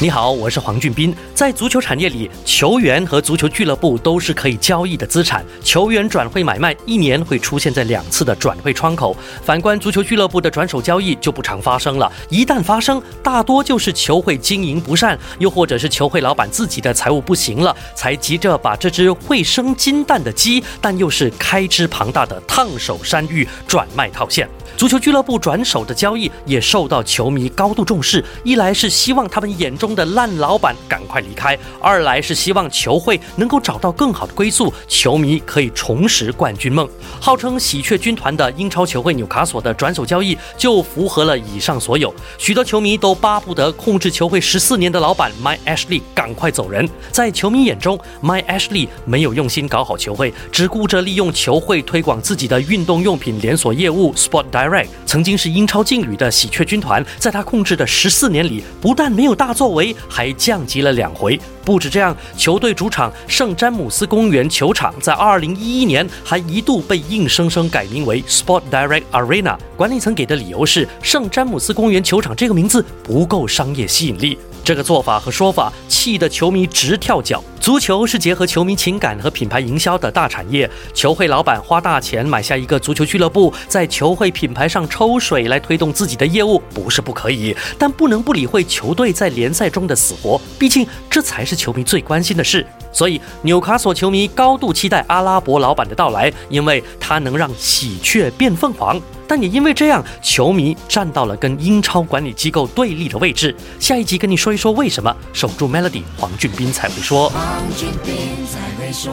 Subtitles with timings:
[0.00, 1.12] 你好，我是黄俊斌。
[1.34, 5.44] 在足球产业里，球员和足球俱乐部都是可以交易的资产。
[5.60, 9.16] 球员转会买卖一年会出现在两次的转会窗口。
[9.42, 12.12] 反观足球俱乐部的转手交易就不常发生了。
[12.28, 24.48] 一旦发生，大多就是球会经营不善，又或者是球会老板自己的财务不行了，才急着把这只会生金蛋的鸡，但又是开支庞大的烫手山芋转卖套现。
[24.76, 28.24] 足球俱乐部转手的交易也受到球迷高度重视。
[28.44, 36.88] 一来是希望他们眼中的烂老板赶快离开；二来是希望球会能够找到更好的归宿，球迷可以重拾冠军梦。
[37.20, 42.14] 号称喜鹊军团的英超球会纽卡索的转手交易就符合了以上所有。
[42.38, 46.88] 许多球迷都巴不得控制球会十四年的老板 My Ashley 赶快走人。
[47.12, 54.88] 在球迷眼中，My Ashley 没有用心搞好球会，只顾着利用球会推广自己的运动用品连锁业务 Sport Direct。
[55.04, 59.77] 曾经是英超劲旅的喜鹊军团，在他控制的十四年里，不但没有大作为，
[60.08, 61.38] 还降级了两回。
[61.64, 69.56] 不止这样，球队主场圣詹姆斯公园球场在二零一一年还一度被硬生生改名为 Sport Direct Arena。
[69.76, 74.38] 管理层给的理由是，圣詹姆斯公园球场这个名字不够商业吸引力。
[74.68, 77.42] 这个做法和说法气得球迷直跳脚。
[77.58, 92.66] 足球是结合球迷情感和品牌营销的大产业，球会老板花大钱买下一个足球俱乐部，在球会品牌上抽水来推动自己的业务，不是不可以，但不能不理会球队在联赛中的死活，毕竟这才是球迷最关心的事。
[92.92, 99.00] 所以纽卡索球迷高度期待阿拉伯老板的到来，因为他能让喜鹊变凤凰。
[99.26, 103.54] 但也因为这样，球迷站到了跟英超管理机构对立的位置。
[103.78, 105.14] 下一集跟你说一说为什么。
[105.34, 107.28] 守住 Melody，黄俊斌才会说。
[107.28, 108.14] 黄俊斌
[108.46, 109.12] 才会说。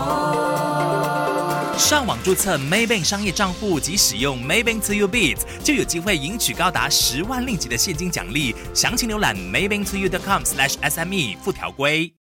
[1.77, 8.55] 上网注册 Maybank 商业账户及使用 Maybank To You Beats，就有机会赢取高达十万令吉的现金奖励。
[8.73, 12.13] 详情浏览 Maybank To You.com/SME 附条规。